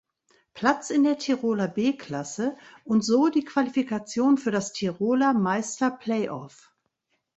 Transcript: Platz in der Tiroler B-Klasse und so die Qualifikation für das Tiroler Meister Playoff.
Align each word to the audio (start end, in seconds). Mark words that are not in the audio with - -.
Platz 0.55 0.89
in 0.89 1.03
der 1.03 1.19
Tiroler 1.19 1.67
B-Klasse 1.67 2.57
und 2.83 3.05
so 3.05 3.27
die 3.29 3.43
Qualifikation 3.45 4.39
für 4.39 4.49
das 4.49 4.73
Tiroler 4.73 5.33
Meister 5.33 5.91
Playoff. 5.91 6.71